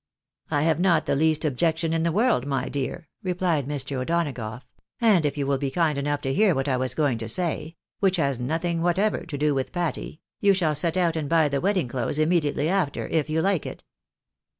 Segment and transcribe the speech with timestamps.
[0.49, 3.97] "I have not the least objection in the world, my dear," replied Mr.
[3.97, 4.63] O'Donagough;"
[4.99, 7.75] and if you will be kind enough to hear what I was going to say—
[7.99, 11.61] which has nothing whatever to do with Patty— you shall set out and buy the
[11.61, 13.83] wedding clothes immediately after, if you like it."